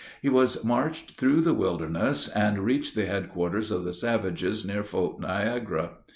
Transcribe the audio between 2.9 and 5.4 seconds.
the headquarters of the savages near Fort